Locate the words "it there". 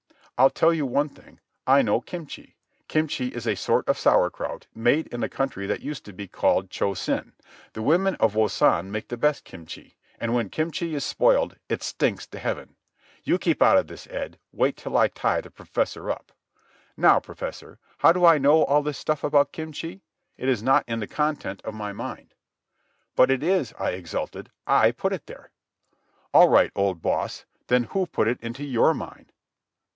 25.13-25.51